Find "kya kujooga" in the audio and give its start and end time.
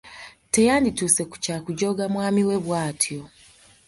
1.43-2.03